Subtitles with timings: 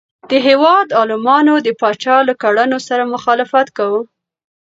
[0.29, 4.01] د هیواد عالمانو د پاچا له کړنو سره مخالفت کاوه.